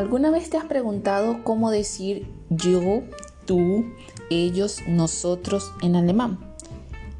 [0.00, 3.02] ¿Alguna vez te has preguntado cómo decir yo,
[3.44, 3.84] tú,
[4.30, 6.38] ellos, nosotros en alemán?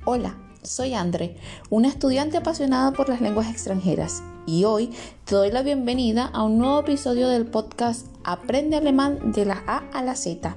[0.07, 1.37] Hola, soy Andre,
[1.69, 4.95] una estudiante apasionada por las lenguas extranjeras y hoy
[5.27, 9.83] te doy la bienvenida a un nuevo episodio del podcast Aprende alemán de la A
[9.93, 10.57] a la Z.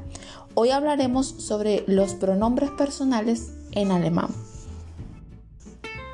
[0.54, 4.30] Hoy hablaremos sobre los pronombres personales en alemán.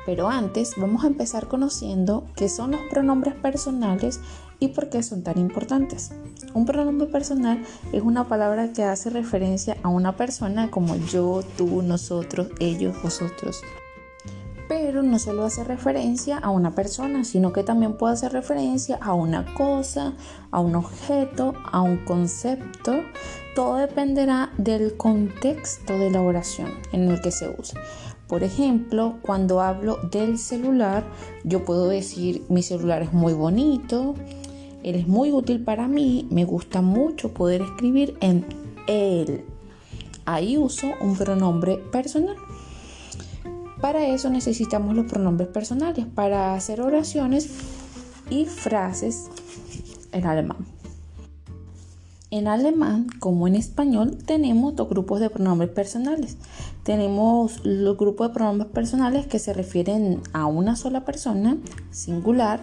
[0.06, 4.18] Pero antes vamos a empezar conociendo qué son los pronombres personales
[4.60, 6.12] y por qué son tan importantes.
[6.54, 11.82] Un pronombre personal es una palabra que hace referencia a una persona como yo, tú,
[11.82, 13.62] nosotros, ellos, vosotros.
[14.68, 19.14] Pero no solo hace referencia a una persona, sino que también puede hacer referencia a
[19.14, 20.14] una cosa,
[20.52, 23.00] a un objeto, a un concepto.
[23.56, 27.80] Todo dependerá del contexto de la oración en el que se usa.
[28.28, 31.02] Por ejemplo, cuando hablo del celular,
[31.42, 34.14] yo puedo decir mi celular es muy bonito,
[34.82, 38.44] él es muy útil para mí, me gusta mucho poder escribir en
[38.86, 39.44] él.
[40.24, 42.36] Ahí uso un pronombre personal.
[43.80, 47.48] Para eso necesitamos los pronombres personales, para hacer oraciones
[48.28, 49.30] y frases
[50.12, 50.58] en alemán.
[52.32, 56.36] En alemán, como en español, tenemos dos grupos de pronombres personales.
[56.84, 61.56] Tenemos los grupos de pronombres personales que se refieren a una sola persona,
[61.90, 62.60] singular,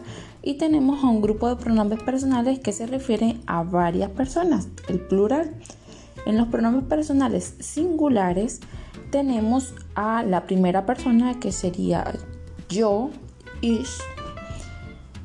[0.48, 5.02] y tenemos a un grupo de pronombres personales que se refieren a varias personas, el
[5.02, 5.54] plural.
[6.26, 8.62] En los pronombres personales singulares
[9.12, 12.14] tenemos a la primera persona que sería
[12.70, 13.10] yo,
[13.60, 13.98] ish,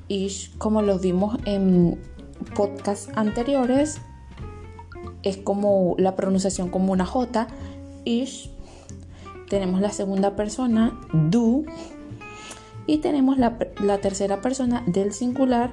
[0.08, 2.00] ish, como lo vimos en
[2.56, 4.00] podcasts anteriores,
[5.22, 7.46] es como la pronunciación como una J,
[8.04, 8.50] ish.
[9.48, 11.64] Tenemos la segunda persona, du.
[12.86, 15.72] Y tenemos la, la tercera persona del singular,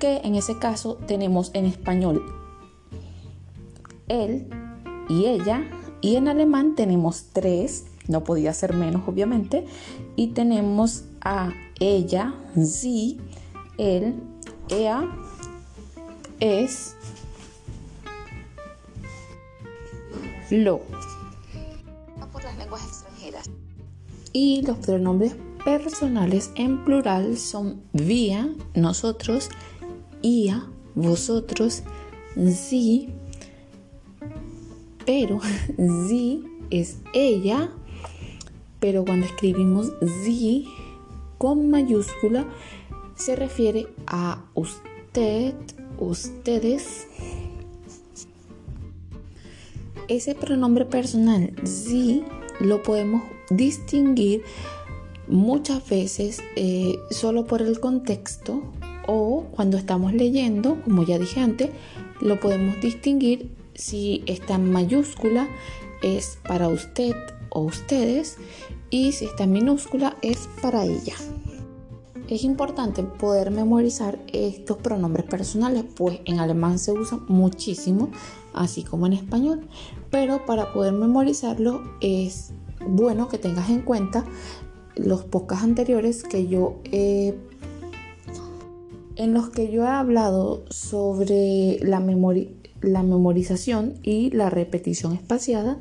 [0.00, 2.22] que en ese caso tenemos en español
[4.08, 4.48] él
[5.08, 5.64] y ella.
[6.00, 9.66] Y en alemán tenemos tres, no podía ser menos obviamente.
[10.16, 13.18] Y tenemos a ella, sie,
[13.78, 14.14] él,
[14.68, 15.08] ea,
[16.40, 16.96] es,
[20.50, 20.80] lo.
[22.32, 23.50] Por las lenguas extranjeras.
[24.32, 25.34] Y los pronombres
[25.68, 29.50] personales en plural son vía, nosotros,
[30.22, 31.82] ia, vosotros,
[32.34, 33.10] sie,
[35.04, 35.40] pero
[36.08, 37.70] sie es ella,
[38.80, 39.92] pero cuando escribimos
[40.24, 40.64] sie
[41.36, 42.46] con mayúscula
[43.14, 45.52] se refiere a usted,
[45.98, 47.08] ustedes,
[50.08, 52.24] ese pronombre personal sí
[52.58, 54.44] lo podemos distinguir
[55.28, 58.62] muchas veces eh, solo por el contexto
[59.06, 61.70] o cuando estamos leyendo, como ya dije antes,
[62.20, 65.48] lo podemos distinguir si está en mayúscula
[66.02, 67.14] es para usted
[67.50, 68.36] o ustedes
[68.90, 71.14] y si está en minúscula es para ella.
[72.28, 78.10] Es importante poder memorizar estos pronombres personales, pues en alemán se usan muchísimo,
[78.52, 79.66] así como en español.
[80.10, 82.52] Pero para poder memorizarlo es
[82.86, 84.24] bueno que tengas en cuenta
[84.98, 87.34] los podcasts anteriores que yo he
[89.16, 92.00] en los que yo he hablado sobre la,
[92.82, 95.78] la memorización y la repetición espaciada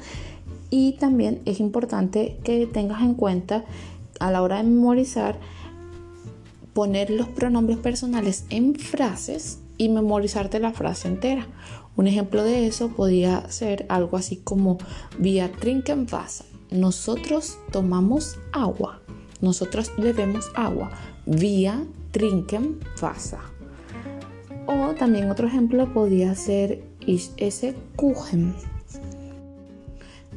[0.72, 3.64] y también es importante que tengas en cuenta
[4.20, 5.40] a la hora de memorizar
[6.74, 11.48] poner los pronombres personales en frases y memorizarte la frase entera.
[11.96, 14.78] Un ejemplo de eso podría ser algo así como
[15.18, 16.56] vía trinken Wasser.
[16.72, 19.02] Nosotros tomamos agua.
[19.42, 20.92] Nosotros bebemos agua.
[21.26, 23.40] Vía trinken Wasser.
[24.66, 26.84] O también otro ejemplo podría ser
[27.38, 28.54] ese Kuchen.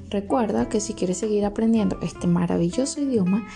[0.09, 3.47] Recuerda que si quieres seguir aprendiendo este maravilloso idioma,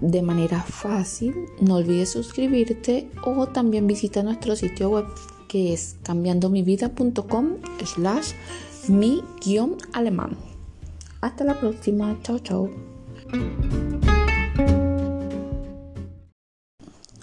[0.00, 1.34] de manera fácil.
[1.60, 5.06] No olvides suscribirte o también visita nuestro sitio web
[5.48, 8.32] que es cambiandomivida.com slash
[8.88, 10.47] mi-alemán.
[11.20, 12.16] Hasta la próxima.
[12.22, 12.70] Chao, chao.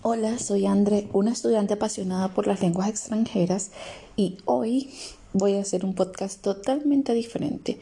[0.01, 3.71] Hola, soy Andre, una estudiante apasionada por las lenguas extranjeras
[4.15, 4.93] y hoy
[5.33, 7.79] voy a hacer un podcast totalmente diferente.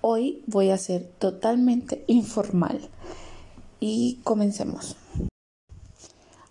[0.00, 2.88] Hoy voy a ser totalmente informal
[3.80, 4.96] y comencemos.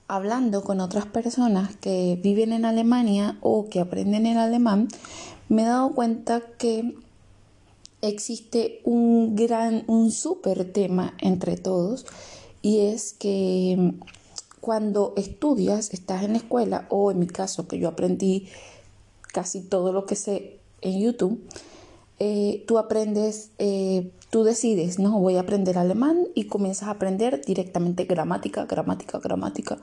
[0.08, 4.88] Hablando con otras personas que viven en Alemania o que aprenden el alemán,
[5.50, 6.96] me he dado cuenta que
[8.02, 12.06] existe un gran, un súper tema entre todos
[12.62, 13.94] y es que
[14.62, 18.48] cuando estudias, estás en la escuela o en mi caso que yo aprendí
[19.32, 21.42] casi todo lo que sé en YouTube,
[22.20, 27.46] eh, tú aprendes, eh, tú decides, no, voy a aprender alemán y comienzas a aprender
[27.46, 29.78] directamente gramática, gramática, gramática.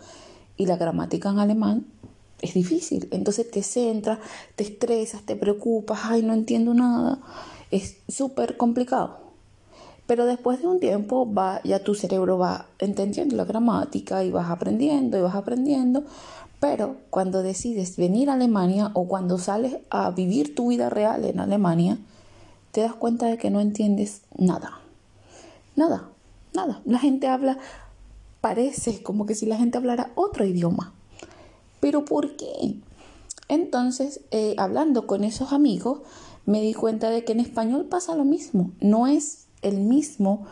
[0.56, 1.86] Y la gramática en alemán
[2.42, 3.08] es difícil.
[3.10, 4.18] Entonces te centras,
[4.56, 7.20] te estresas, te preocupas, ay, no entiendo nada.
[7.70, 9.18] Es súper complicado.
[10.06, 14.50] Pero después de un tiempo va, ya tu cerebro va entendiendo la gramática y vas
[14.50, 16.04] aprendiendo y vas aprendiendo.
[16.60, 21.40] Pero cuando decides venir a Alemania o cuando sales a vivir tu vida real en
[21.40, 21.98] Alemania,
[22.72, 24.80] te das cuenta de que no entiendes nada.
[25.76, 26.08] Nada,
[26.52, 26.80] nada.
[26.84, 27.58] La gente habla,
[28.40, 30.92] parece como que si la gente hablara otro idioma.
[31.80, 32.76] Pero ¿por qué?
[33.48, 36.00] Entonces, eh, hablando con esos amigos,
[36.46, 38.70] me di cuenta de que en español pasa lo mismo.
[38.80, 40.46] No es el mismo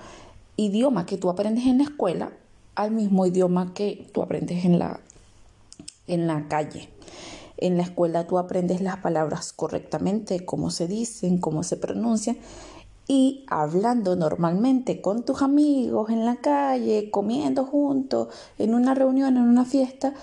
[0.57, 2.33] idioma que tú aprendes en la escuela
[2.75, 5.01] al mismo idioma que tú aprendes en la,
[6.07, 6.89] en la calle.
[7.59, 12.39] En la escuela tú aprendes las palabras correctamente, cómo se dicen, cómo se pronuncian.
[13.07, 18.29] Y hablando normalmente con tus amigos en la calle, comiendo juntos,
[18.59, 20.15] en una reunión, en una fiesta,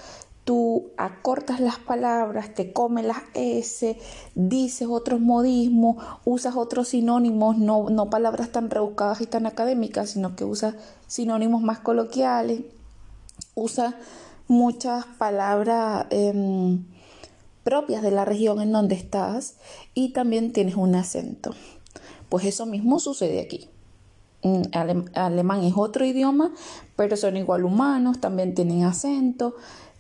[0.50, 4.00] tú acortas las palabras, te comes las S,
[4.34, 10.36] dices otros modismos, usas otros sinónimos, no, no palabras tan rebuscadas y tan académicas, sino
[10.36, 10.74] que usas
[11.06, 12.62] sinónimos más coloquiales,
[13.54, 13.94] usas
[14.48, 16.84] muchas palabras em,
[17.64, 19.58] propias de la región en donde estás
[19.94, 21.54] y también tienes un acento.
[22.28, 23.70] Pues eso mismo sucede aquí.
[24.42, 24.62] Mm,
[25.14, 26.52] alemán es otro idioma,
[26.96, 29.54] pero son igual humanos, también tienen acento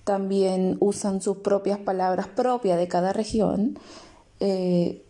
[0.03, 3.77] también usan sus propias palabras propias de cada región.
[4.39, 5.03] Eh,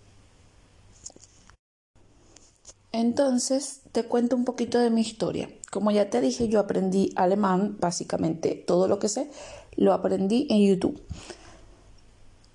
[2.92, 5.50] entonces, te cuento un poquito de mi historia.
[5.72, 9.30] Como ya te dije, yo aprendí alemán, básicamente todo lo que sé,
[9.76, 11.02] lo aprendí en YouTube.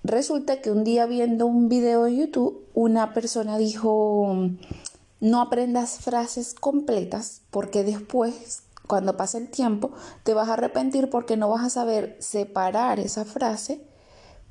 [0.02, 4.36] Resulta que un día viendo un video en YouTube, una persona dijo,
[5.20, 9.92] no aprendas frases completas porque después cuando pase el tiempo,
[10.22, 13.86] te vas a arrepentir porque no vas a saber separar esa frase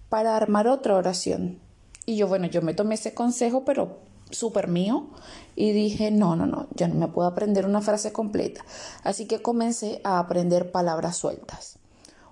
[0.09, 1.59] para armar otra oración.
[2.05, 3.99] Y yo, bueno, yo me tomé ese consejo, pero
[4.31, 5.07] súper mío,
[5.55, 8.65] y dije, no, no, no, yo no me puedo aprender una frase completa.
[9.03, 11.79] Así que comencé a aprender palabras sueltas.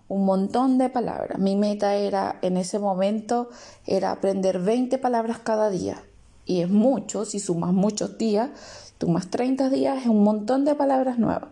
[0.07, 1.39] Un montón de palabras.
[1.39, 3.49] Mi meta era, en ese momento,
[3.85, 6.03] era aprender 20 palabras cada día.
[6.45, 8.49] Y es mucho, si sumas muchos días,
[8.99, 11.50] sumas 30 días, es un montón de palabras nuevas.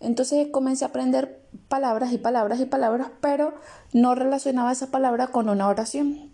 [0.00, 3.54] Entonces comencé a aprender palabras y palabras y palabras, pero
[3.92, 6.30] no relacionaba esa palabra con una oración.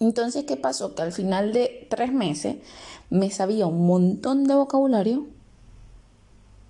[0.00, 0.94] Entonces, ¿qué pasó?
[0.94, 2.56] Que al final de tres meses
[3.10, 5.26] me sabía un montón de vocabulario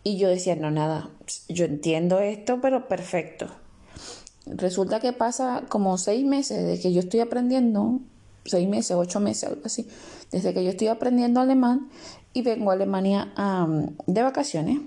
[0.03, 1.09] y yo decía, no, nada,
[1.49, 3.47] yo entiendo esto, pero perfecto.
[4.47, 8.01] Resulta que pasa como seis meses de que yo estoy aprendiendo,
[8.45, 9.89] seis meses, ocho meses, algo así,
[10.31, 11.89] desde que yo estoy aprendiendo alemán
[12.35, 13.33] y vengo a Alemania
[14.07, 14.81] de vacaciones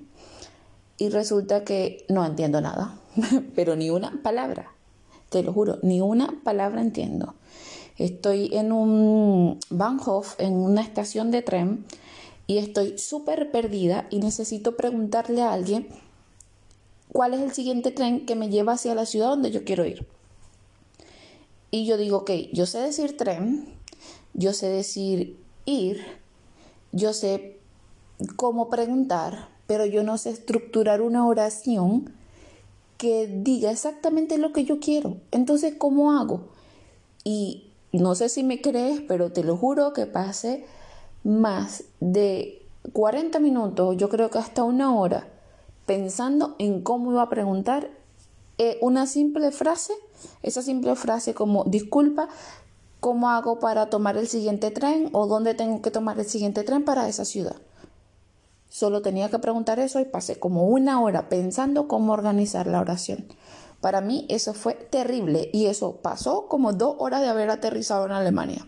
[0.97, 2.99] y resulta que no entiendo nada,
[3.55, 4.71] pero ni una palabra,
[5.29, 7.35] te lo juro, ni una palabra entiendo.
[7.97, 11.85] Estoy en un Bahnhof, en una estación de tren,
[12.45, 15.87] y estoy súper perdida y necesito preguntarle a alguien
[17.11, 20.07] cuál es el siguiente tren que me lleva hacia la ciudad donde yo quiero ir.
[21.71, 23.67] Y yo digo, ok, yo sé decir tren,
[24.33, 26.01] yo sé decir ir,
[26.93, 27.59] yo sé
[28.37, 32.13] cómo preguntar, pero yo no sé estructurar una oración
[32.97, 35.17] que diga exactamente lo que yo quiero.
[35.31, 36.41] Entonces, ¿cómo hago?
[37.23, 40.65] Y no sé si me crees, pero te lo juro que pase
[41.23, 45.27] más de 40 minutos, yo creo que hasta una hora,
[45.85, 47.89] pensando en cómo iba a preguntar
[48.57, 49.93] eh, una simple frase,
[50.41, 52.29] esa simple frase como disculpa,
[52.99, 56.83] ¿cómo hago para tomar el siguiente tren o dónde tengo que tomar el siguiente tren
[56.83, 57.57] para esa ciudad?
[58.69, 63.25] Solo tenía que preguntar eso y pasé como una hora pensando cómo organizar la oración.
[63.81, 68.11] Para mí eso fue terrible y eso pasó como dos horas de haber aterrizado en
[68.11, 68.67] Alemania.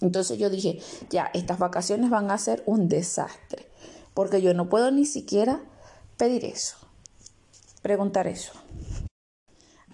[0.00, 0.78] Entonces yo dije,
[1.10, 3.66] ya, estas vacaciones van a ser un desastre,
[4.14, 5.62] porque yo no puedo ni siquiera
[6.16, 6.76] pedir eso,
[7.82, 8.52] preguntar eso.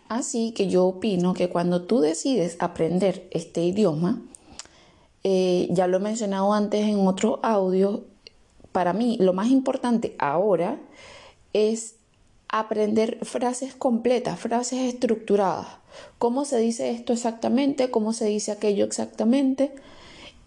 [0.08, 4.22] Así que yo opino que cuando tú decides aprender este idioma,
[5.22, 8.04] eh, ya lo he mencionado antes en otro audio,
[8.74, 10.80] para mí lo más importante ahora
[11.52, 11.94] es
[12.48, 15.68] aprender frases completas, frases estructuradas.
[16.18, 17.92] ¿Cómo se dice esto exactamente?
[17.92, 19.72] ¿Cómo se dice aquello exactamente?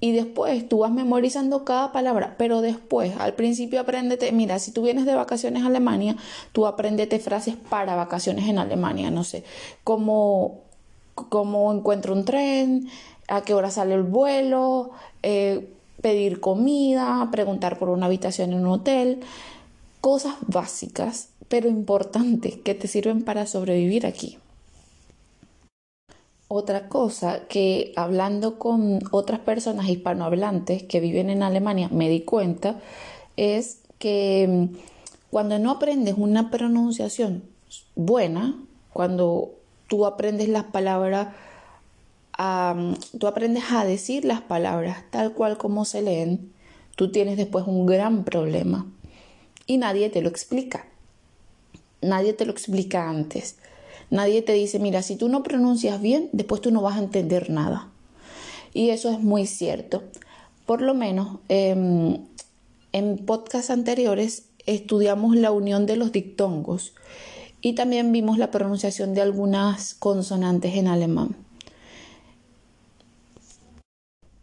[0.01, 4.81] Y después tú vas memorizando cada palabra, pero después, al principio apréndete, mira, si tú
[4.83, 6.17] vienes de vacaciones a Alemania,
[6.51, 9.45] tú apréndete frases para vacaciones en Alemania, no sé,
[9.85, 10.65] cómo,
[11.73, 12.89] encuentro un tren,
[13.29, 14.91] a qué hora sale el vuelo,
[15.23, 19.19] eh, pedir comida, preguntar por una habitación en un hotel,
[20.01, 24.37] cosas básicas pero importantes que te sirven para sobrevivir aquí.
[26.49, 32.79] Otra cosa que hablando con otras personas hispanohablantes que viven en Alemania me di cuenta
[33.35, 34.77] es que mm,
[35.29, 37.43] cuando no aprendes una pronunciación
[37.95, 38.55] buena,
[38.93, 39.51] cuando
[39.87, 41.29] tú aprendes las palabras,
[42.37, 46.51] tú aprendes a decir las palabras tal cual como se leen,
[46.95, 48.85] tú tienes después un gran problema
[49.65, 50.85] y nadie te lo explica.
[52.01, 53.57] Nadie te lo explica antes.
[54.09, 57.49] Nadie te dice, mira, si tú no pronuncias bien, después tú no vas a entender
[57.49, 57.89] nada.
[58.73, 60.03] Y eso es muy cierto.
[60.65, 62.19] Por lo menos em,
[62.93, 66.93] en podcasts anteriores estudiamos la unión de los dictongos
[67.61, 71.46] y también vimos la pronunciación de algunas consonantes en alemán.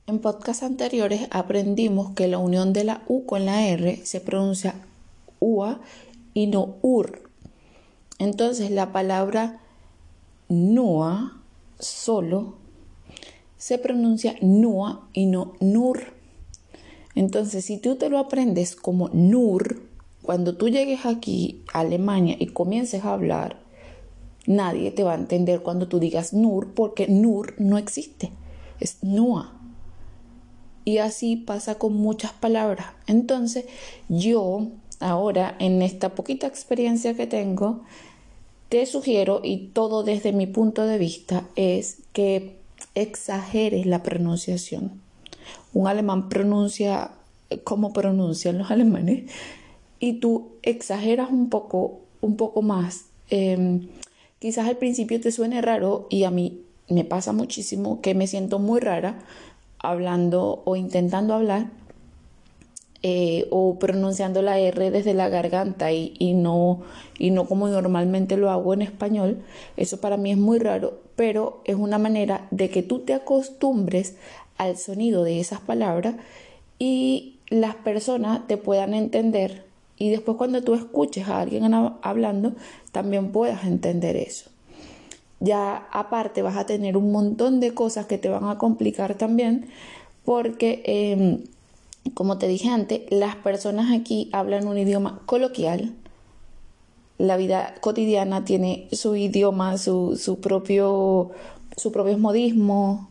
[0.06, 4.74] En podcasts anteriores aprendimos que la unión de la U con la R se pronuncia
[5.40, 5.80] UA
[6.34, 7.22] y no UR.
[8.18, 9.62] Entonces la palabra
[10.50, 11.40] Noa,
[11.78, 12.56] solo,
[13.56, 16.12] se pronuncia Noa y no Nur.
[17.14, 19.80] Entonces, si tú te lo aprendes como Nur,
[20.22, 23.56] cuando tú llegues aquí a Alemania y comiences a hablar,
[24.46, 28.32] nadie te va a entender cuando tú digas Nur, porque Nur no existe,
[28.80, 29.63] es Noa.
[30.84, 32.86] Y así pasa con muchas palabras.
[33.06, 33.64] Entonces,
[34.08, 34.68] yo
[35.00, 37.82] ahora, en esta poquita experiencia que tengo,
[38.68, 42.56] te sugiero, y todo desde mi punto de vista, es que
[42.94, 45.00] exageres la pronunciación.
[45.72, 47.12] Un alemán pronuncia
[47.62, 49.30] como pronuncian los alemanes
[50.00, 53.06] y tú exageras un poco, un poco más.
[53.30, 53.88] Em,
[54.38, 58.58] quizás al principio te suene raro y a mí me pasa muchísimo que me siento
[58.58, 59.18] muy rara
[59.84, 61.66] hablando o intentando hablar
[63.02, 66.80] eh, o pronunciando la R desde la garganta y, no,
[67.18, 69.42] y no como normalmente lo hago en español.
[69.76, 74.16] Eso para mí es muy raro, pero es una manera de que tú te acostumbres
[74.56, 76.14] al sonido de esas palabras
[76.78, 79.64] y las personas te puedan entender
[79.98, 81.72] y después cuando tú escuches a alguien
[82.02, 82.54] hablando
[82.90, 84.53] también puedas entender eso.
[85.44, 89.68] Ya aparte vas a tener un montón de cosas que te van a complicar también
[90.24, 91.44] porque em,
[92.12, 95.94] como te dije antes, las personas aquí hablan un idioma coloquial.
[97.16, 101.30] La vida cotidiana tiene su idioma, su, su propio,
[101.76, 103.08] su propio modismo.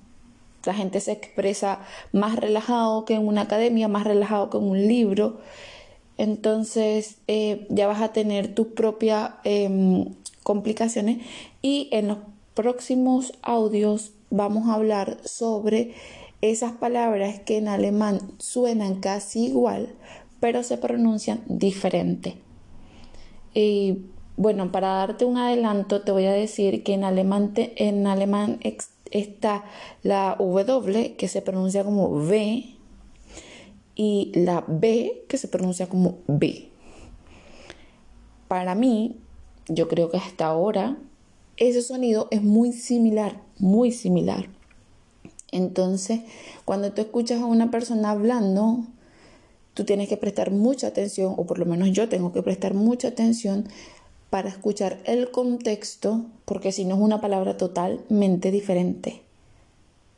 [0.66, 1.80] La gente se expresa
[2.12, 5.40] más relajado que en una academia, más relajado que en un libro.
[6.18, 11.20] Entonces eh, ya vas a tener tus propias em, complicaciones
[11.62, 12.18] y en los
[12.54, 15.94] próximos audios vamos a hablar sobre
[16.42, 19.90] esas palabras que en alemán suenan casi igual,
[20.40, 22.36] pero se pronuncian diferente.
[23.54, 24.00] Y
[24.36, 28.60] bueno, para darte un adelanto, te voy a decir que en alemán, en alemán
[29.12, 29.64] está
[30.02, 32.76] la W que se pronuncia como V
[33.96, 36.70] y la B que se pronuncia como B.
[38.48, 39.18] Para mí,
[39.68, 40.98] yo creo que hasta ahora,
[41.58, 44.48] ese sonido es muy similar, muy similar.
[45.52, 46.22] Entonces,
[46.66, 48.86] cuando tú escuchas a una persona hablando,
[49.74, 53.10] tú tienes que prestar mucha atención, o por lo menos yo tengo que prestar mucha
[53.10, 53.68] atención
[54.30, 59.22] para escuchar el contexto, porque si no es una palabra totalmente diferente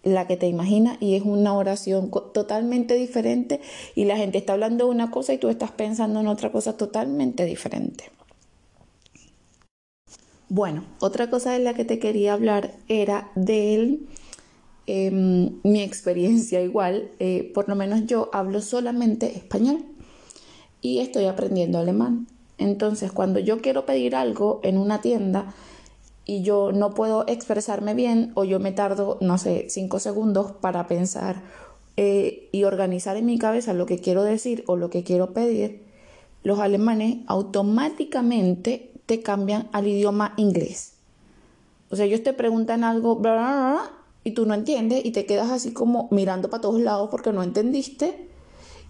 [0.05, 3.59] la que te imaginas y es una oración totalmente diferente
[3.95, 7.43] y la gente está hablando una cosa y tú estás pensando en otra cosa totalmente
[7.43, 8.11] diferente.
[10.49, 14.07] Bueno, otra cosa de la que te quería hablar era del
[14.87, 19.83] Em, mi experiencia igual, eh, por lo menos yo hablo solamente español
[20.81, 22.27] y estoy aprendiendo alemán.
[22.59, 25.53] Entonces, cuando yo quiero pedir algo en una tienda
[26.25, 30.87] y yo no puedo expresarme bien o yo me tardo, no sé, cinco segundos para
[30.87, 31.41] pensar
[31.97, 35.83] eh, y organizar en mi cabeza lo que quiero decir o lo que quiero pedir,
[36.43, 40.93] los alemanes automáticamente te cambian al idioma inglés.
[41.89, 43.21] O sea, ellos te preguntan algo,
[44.23, 47.43] y tú no entiendes y te quedas así como mirando para todos lados porque no
[47.43, 48.27] entendiste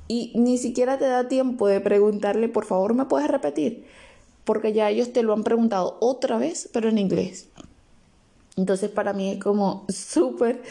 [0.08, 3.86] y ni siquiera te da tiempo de preguntarle, por favor, ¿me puedes repetir?
[4.46, 7.50] Porque ya ellos te lo han preguntado otra vez, pero en inglés.
[8.56, 10.62] Entonces para mí es como súper,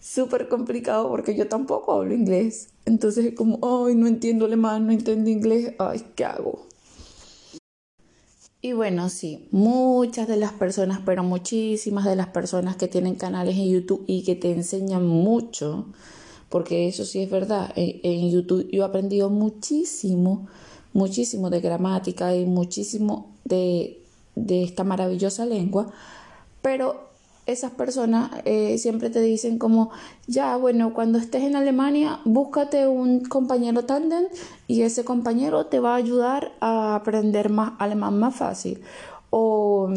[0.00, 2.70] súper complicado porque yo tampoco hablo inglés.
[2.86, 6.66] Entonces es como, ay, no entiendo alemán, no entiendo inglés, ay, ¿qué hago?
[8.66, 13.54] Y bueno, sí, muchas de las personas, pero muchísimas de las personas que tienen canales
[13.54, 15.86] en YouTube y que te enseñan mucho,
[16.48, 20.48] porque eso sí es verdad, en, YouTube yo he aprendido muchísimo,
[20.94, 24.02] muchísimo de gramática y muchísimo de,
[24.34, 25.92] de esta maravillosa lengua,
[26.60, 27.10] pero
[27.46, 29.90] esas personas eh, siempre te dicen como,
[30.26, 34.24] ya, bueno, cuando estés en Alemania, búscate un compañero tándem
[34.66, 38.80] y ese compañero te va a ayudar a aprender más alemán más fácil.
[39.30, 39.90] O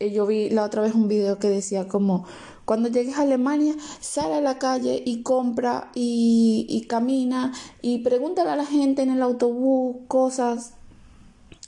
[0.00, 2.24] eh, yo vi la otra vez un video que decía como,
[2.64, 8.50] cuando llegues a Alemania, sal a la calle y compra y, y camina y pregúntale
[8.50, 10.72] a la gente en el autobús cosas.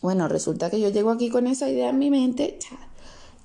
[0.01, 2.59] Bueno, resulta que yo llego aquí con esa idea en mi mente,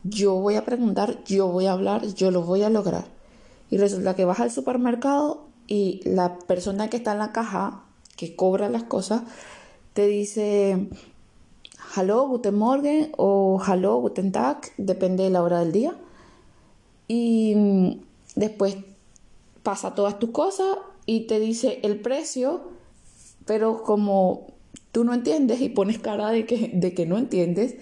[0.03, 3.05] yo voy a preguntar, yo voy a hablar, yo lo voy a lograr.
[3.69, 7.83] Y resulta que vas al supermercado y la persona que está en la caja,
[8.15, 9.23] que cobra las cosas,
[9.93, 10.89] te dice,
[11.95, 15.95] hello, guten Morgen o hello, guten Tag, depende de la hora del día.
[17.07, 17.91] Y mm,
[18.35, 18.77] después
[19.63, 22.61] pasa todas tus cosas y te dice el precio,
[23.45, 24.47] pero como
[24.91, 27.75] tú no entiendes y pones cara de que, de que no entiendes,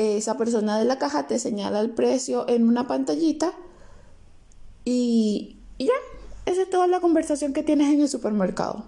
[0.00, 3.52] esa persona de la caja te señala el precio en una pantallita
[4.84, 5.92] y, ya,
[6.46, 8.84] esa es toda la conversación que tienes en el supermercado.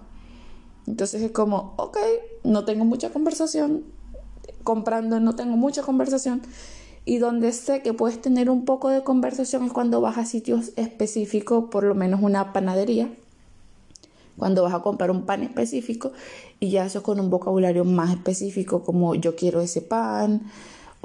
[0.87, 1.97] Entonces es como, ok,
[2.43, 3.83] no tengo mucha conversación,
[4.63, 6.41] comprando no tengo mucha conversación.
[7.05, 10.71] Y donde sé que puedes tener un poco de conversación es cuando vas a sitios
[10.77, 13.13] específicos, por lo menos una panadería,
[14.37, 16.11] cuando vas a comprar un pan específico
[16.59, 20.43] y ya eso con un vocabulario más específico como yo quiero ese pan,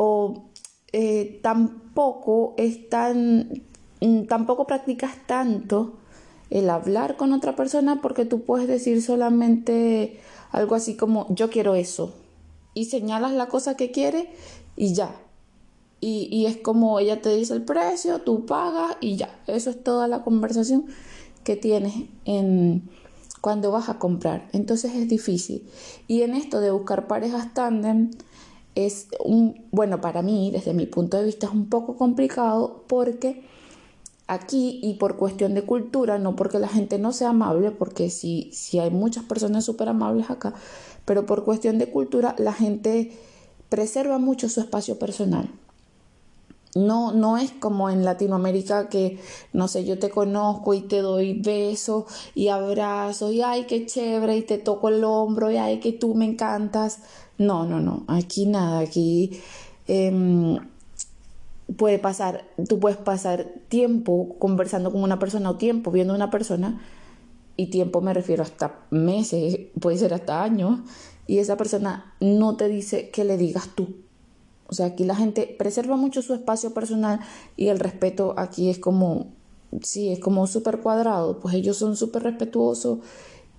[0.00, 0.44] o
[0.92, 3.64] eh, tampoco es tan,
[4.00, 5.94] mm, tampoco practicas tanto
[6.50, 10.20] el hablar con otra persona porque tú puedes decir solamente
[10.52, 12.14] algo así como yo quiero eso
[12.74, 14.30] y señalas la cosa que quiere
[14.76, 15.16] y ya.
[16.00, 19.36] Y, y, es como ella te dice el precio, tú pagas y ya.
[19.48, 20.86] Eso es toda la conversación
[21.42, 21.92] que tienes
[22.24, 22.88] en,
[23.40, 24.48] cuando vas a comprar.
[24.52, 25.68] Entonces es difícil.
[26.06, 28.12] Y en esto de buscar parejas tándem,
[28.86, 33.42] es un, bueno, para mí, desde mi punto de vista, es un poco complicado porque
[34.28, 38.50] aquí y por cuestión de cultura, no porque la gente no sea amable, porque sí,
[38.52, 40.54] sí hay muchas personas súper amables acá,
[41.04, 43.12] pero por cuestión de cultura la gente
[43.68, 45.50] preserva mucho su espacio personal.
[46.78, 49.18] No, no es como en Latinoamérica que,
[49.52, 54.36] no sé, yo te conozco y te doy besos y abrazos y ay, qué chévere
[54.36, 57.00] y te toco el hombro y ay, que tú me encantas.
[57.36, 59.40] No, no, no, aquí nada, aquí
[59.86, 60.58] em,
[61.76, 66.30] puede pasar, tú puedes pasar tiempo conversando con una persona o tiempo viendo a una
[66.30, 66.80] persona,
[67.56, 70.80] y tiempo me refiero hasta meses, puede ser hasta años,
[71.26, 74.07] y esa persona no te dice que le digas tú.
[74.68, 77.20] O sea, aquí la gente preserva mucho su espacio personal
[77.56, 79.28] y el respeto aquí es como,
[79.82, 82.98] sí, es como súper cuadrado, pues ellos son súper respetuosos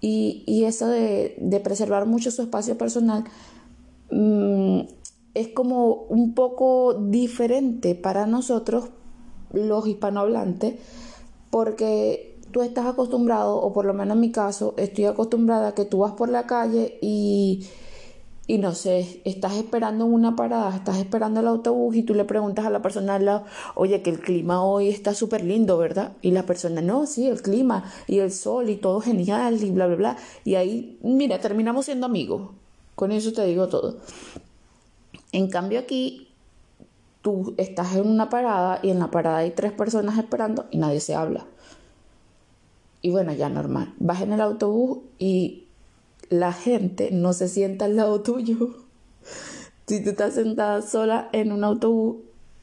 [0.02, 3.26] y, y eso de, de preservar mucho su espacio personal
[4.12, 4.82] Mm,
[5.36, 8.90] es como un poco diferente para nosotros,
[9.54, 10.76] los hispanohablantes,
[11.52, 15.86] porque tú estás acostumbrado, o por lo menos en mi caso, estoy acostumbrada a que
[15.86, 17.68] tú vas por la calle y,
[18.50, 22.26] y no sé, estás esperando en una parada, estás esperando el autobús y tú le
[22.26, 23.44] preguntas a la persona al lado,
[23.76, 26.14] oye, que el clima hoy está súper lindo, ¿verdad?
[26.24, 29.86] Y la persona, no, sí, el clima y el sol y todo genial y bla,
[29.86, 30.18] bla, bla.
[30.46, 32.50] Y ahí, mira, terminamos siendo amigos.
[32.96, 33.98] Con eso te digo todo.
[35.32, 36.30] En cambio aquí,
[37.22, 41.02] tú estás en una parada y en la parada hay tres personas esperando y nadie
[41.02, 41.46] se habla.
[43.04, 43.94] Y bueno, ya normal.
[44.00, 45.68] Vas en el autobús y
[46.30, 48.76] la gente no se sienta al lado tuyo.
[49.88, 52.18] Si tú estás sentada sola en un autobús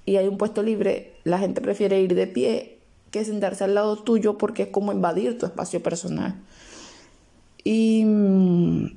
[0.05, 2.79] y hay un puesto libre, la gente prefiere ir de pie
[3.11, 6.41] que sentarse al lado tuyo porque es como invadir tu espacio personal.
[7.65, 8.97] Y mm,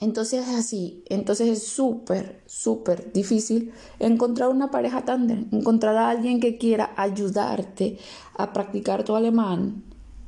[0.00, 6.40] entonces es así, entonces es súper, súper difícil encontrar una pareja tándem, encontrar a alguien
[6.40, 7.98] que quiera ayudarte
[8.36, 9.84] a practicar tu alemán.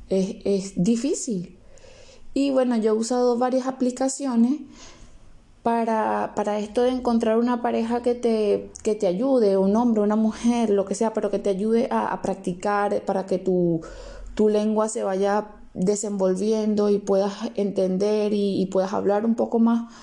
[0.07, 1.58] Es, es difícil.
[2.41, 4.61] Y bueno, yo he usado varias aplicaciones
[5.61, 10.15] para, para, esto de encontrar una pareja que te, que te ayude, un hombre, una
[10.15, 13.81] mujer, lo que sea, pero que te ayude a, practicar para que tu,
[14.35, 19.93] tu lengua se vaya desenvolviendo y puedas entender y, puedas hablar un poco más.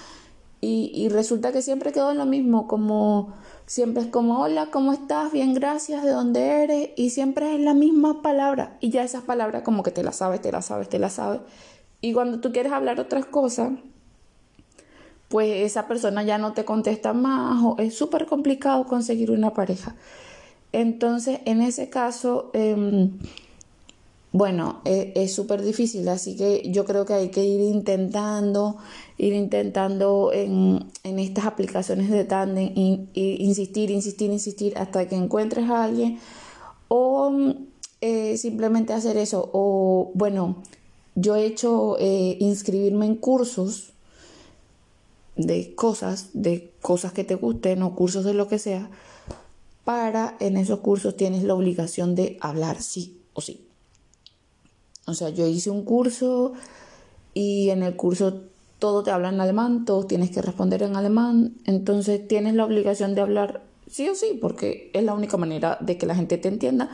[0.60, 3.32] Y, resulta que siempre quedó en lo mismo, como
[3.64, 5.32] siempre es como, hola, ¿cómo estás?
[5.32, 6.90] Bien, gracias, ¿de dónde eres?
[6.96, 8.76] Y siempre es la misma palabra.
[8.80, 11.40] Y ya esas palabras como que te las sabes, te las sabes, te las sabes.
[12.06, 13.72] Y cuando tú quieres hablar otras cosas,
[15.28, 19.96] pues esa persona ya no te contesta más o es súper complicado conseguir una pareja.
[20.70, 23.18] Entonces, en ese caso, em,
[24.30, 28.76] bueno, e, es súper difícil, así que yo creo que hay que ir intentando,
[29.18, 32.70] ir intentando en, estas aplicaciones de tandem,
[33.14, 36.20] insistir, insistir, insistir hasta que encuentres a alguien
[36.86, 37.32] o
[38.00, 39.50] eh, simplemente hacer eso.
[39.52, 40.62] O bueno,
[41.16, 43.92] yo he hecho eh, inscribirme en cursos
[45.34, 48.88] de cosas, de cosas que te gusten o cursos de lo que sea,
[49.84, 53.66] para en esos cursos tienes la obligación de hablar sí o sí.
[55.06, 56.52] O sea, yo hice un curso
[57.32, 58.42] y en el curso
[58.78, 63.14] todo te habla en alemán, todo tienes que responder en alemán, entonces tienes la obligación
[63.14, 66.48] de hablar sí o sí, porque es la única manera de que la gente te
[66.48, 66.90] entienda.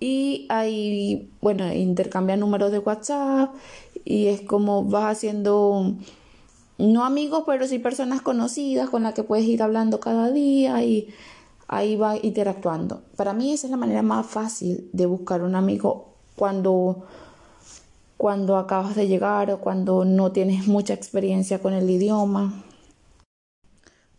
[0.00, 3.54] Y ahí, bueno, intercambia números de WhatsApp
[4.04, 5.94] y es como vas haciendo
[6.78, 11.08] no amigos, pero sí personas conocidas con las que puedes ir hablando cada día y
[11.68, 13.02] ahí va interactuando.
[13.16, 17.04] Para mí esa es la manera más fácil de buscar un amigo cuando,
[18.16, 22.64] cuando acabas de llegar o cuando no tienes mucha experiencia con el idioma.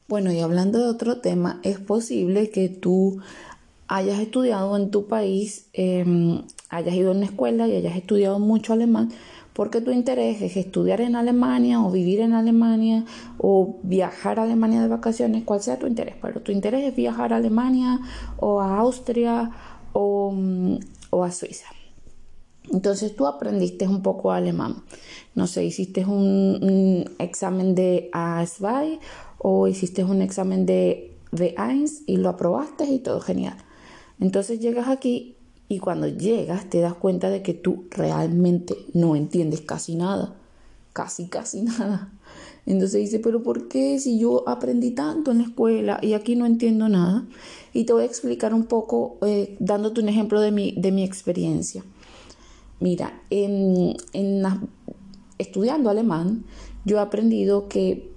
[0.07, 3.21] Bueno, y hablando de otro tema, es posible que tú
[3.91, 8.71] hayas estudiado en tu país, em, hayas ido a una escuela y hayas estudiado mucho
[8.71, 9.09] alemán,
[9.51, 13.03] porque tu interés es estudiar en Alemania o vivir en Alemania
[13.37, 17.33] o viajar a Alemania de vacaciones, cual sea tu interés, pero tu interés es viajar
[17.33, 17.99] a Alemania
[18.37, 19.51] o a Austria
[19.91, 20.79] o, mm,
[21.11, 21.67] a Suiza.
[22.71, 24.83] Entonces tú aprendiste un poco alemán.
[25.35, 28.99] No sé, hiciste un, examen de A2
[29.37, 33.57] o hiciste un examen de B1 y lo aprobaste y todo genial.
[34.21, 35.35] Entonces llegas aquí
[35.67, 40.35] y cuando llegas te das cuenta de que tú realmente no entiendes casi nada.
[40.93, 42.13] Casi, casi nada.
[42.65, 46.45] Entonces dice, pero ¿por qué si yo aprendí tanto en la escuela y aquí no
[46.45, 47.25] entiendo nada?
[47.73, 51.03] Y te voy a explicar un poco eh, dándote un ejemplo de mi, de mi
[51.03, 51.83] experiencia.
[52.79, 53.95] Mira, en,
[55.37, 56.45] estudiando alemán,
[56.85, 58.11] yo he aprendido que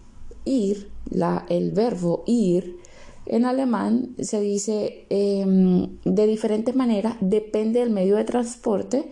[0.44, 2.78] ir, la, el verbo ir,
[3.26, 9.10] en alemán se dice em, de diferentes maneras, depende del medio de transporte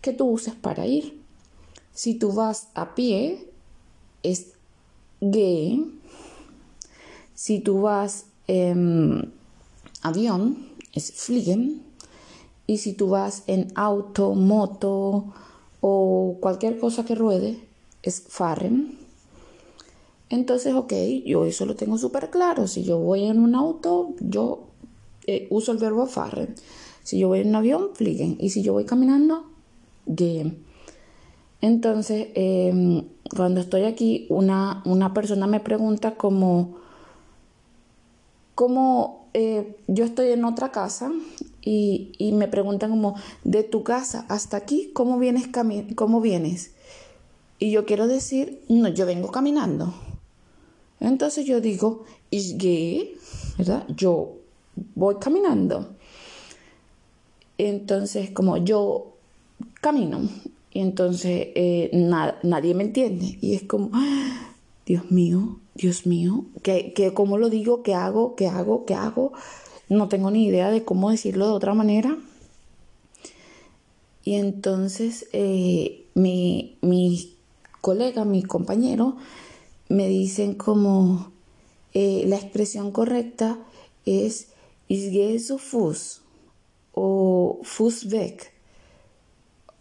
[0.00, 1.20] que tú uses para ir.
[1.92, 3.48] Si tú vas a pie,
[4.22, 4.52] es
[5.20, 6.00] gehen.
[7.34, 9.32] Si tú vas en
[10.02, 11.82] avión, es fliegen.
[12.66, 15.34] Y si tú vas en auto, moto
[15.80, 17.58] o cualquier cosa que ruede,
[18.02, 19.01] es fahren.
[20.32, 20.94] Entonces, ok,
[21.26, 22.66] yo eso lo tengo súper claro.
[22.66, 24.68] Si yo voy en un auto, yo
[25.26, 26.54] eh, uso el verbo fahren.
[27.02, 28.38] Si yo voy en un avión, fliegen.
[28.40, 29.44] Y si yo voy caminando,
[30.06, 30.64] gehen.
[31.60, 33.04] Entonces, em,
[33.36, 36.78] cuando estoy aquí, una, una, persona me pregunta como,
[38.54, 41.12] como eh, yo estoy en otra casa
[41.60, 45.50] y, y, me preguntan como, de tu casa hasta aquí, ¿cómo vienes?
[45.94, 46.72] ¿Cómo vienes?
[47.58, 49.92] Y yo quiero decir, no, yo vengo caminando.
[51.02, 53.16] Entonces yo digo, ich gehe,
[53.58, 53.84] ¿verdad?
[53.96, 54.36] Yo
[54.94, 55.96] voy caminando.
[57.58, 59.14] Entonces, como yo
[59.80, 60.20] camino,
[60.72, 61.90] y entonces eh,
[62.42, 63.36] nadie me entiende.
[63.40, 64.54] Y es como, ¡ah!
[64.86, 67.82] Dios mío, Dios mío, ¿qué, qué, ¿cómo lo digo?
[67.82, 68.34] ¿Qué hago?
[68.34, 68.84] ¿Qué hago?
[68.84, 69.32] ¿Qué hago?
[69.88, 72.16] No tengo ni idea de cómo decirlo de otra manera.
[74.24, 77.32] Y entonces eh, mi, mi
[77.80, 79.16] colega, mi compañero,
[79.92, 81.32] me dicen como
[81.92, 83.58] eh, la expresión correcta
[84.06, 84.48] es
[84.88, 86.22] is su Fuß
[86.92, 87.60] o
[88.10, 88.38] weg.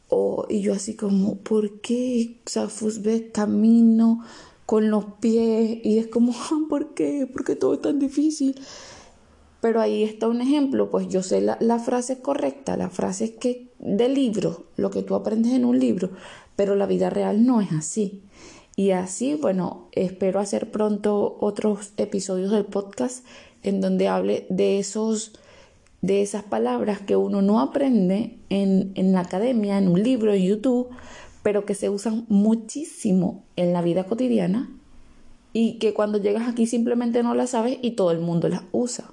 [0.09, 2.41] O, y yo así como, ¿por qué?
[2.45, 2.67] O sea,
[3.05, 4.23] weg, camino
[4.65, 6.33] con los pies y es como,
[6.69, 7.27] ¿por qué?
[7.31, 8.59] ¿Por qué todo es tan difícil?
[9.61, 13.31] Pero ahí está un ejemplo, pues yo sé la, la frase correcta, la frase es
[13.31, 16.09] que del libro, lo que tú aprendes en un libro,
[16.55, 18.23] pero la vida real no es así.
[18.75, 23.25] Y así, bueno, espero hacer pronto otros episodios del podcast
[23.63, 25.33] en donde hable de esos
[26.01, 30.41] de esas palabras que uno no aprende en, en la academia, en un libro, en
[30.41, 30.89] YouTube,
[31.43, 34.67] pero que se usan muchísimo en la vida cotidiana
[35.53, 39.11] y que cuando llegas aquí simplemente no las sabes y todo el mundo las usa.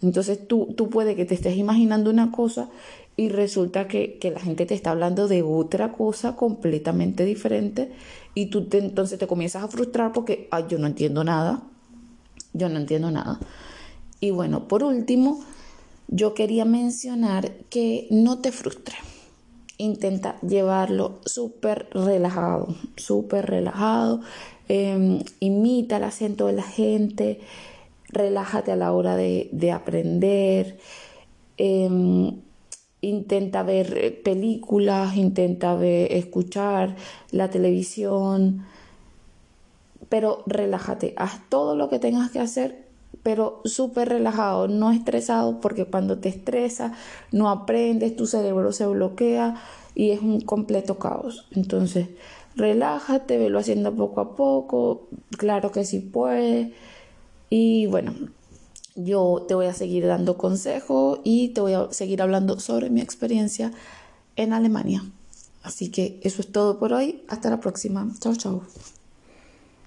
[0.00, 2.70] Entonces tú, tú puedes que te estés imaginando una cosa
[3.16, 7.90] y resulta que, la gente te está hablando de otra cosa completamente diferente
[8.38, 11.60] y tú entonces te comienzas a frustrar porque yo no entiendo nada,
[12.52, 13.40] yo no entiendo nada.
[14.20, 15.40] Y bueno, por último,
[16.06, 18.98] yo quería mencionar que no te frustres.
[19.76, 24.20] intenta llevarlo súper relajado, súper relajado.
[24.68, 27.40] Em, imita el acento de la gente,
[28.08, 30.78] relájate a la hora de, aprender.
[31.56, 32.40] Em,
[33.00, 36.96] intenta ver películas, intenta ver, escuchar
[37.30, 38.66] la televisión,
[40.08, 42.88] pero relájate, haz todo lo que tengas que hacer
[43.22, 46.92] pero súper relajado, no estresado, porque cuando te estresas
[47.32, 49.56] no aprendes, tu cerebro se bloquea
[49.94, 51.46] y es un completo caos.
[51.54, 52.08] Entonces,
[52.56, 56.70] relájate, velo haciendo poco a poco, claro que sí puedes.
[57.50, 58.14] Y bueno,
[59.04, 63.00] yo te voy a seguir dando consejos y te voy a seguir hablando sobre mi
[63.00, 63.72] experiencia
[64.36, 65.04] en Alemania.
[65.62, 67.22] Así que eso es todo por hoy.
[67.28, 68.08] Hasta la próxima.
[68.20, 68.62] Chao, chao.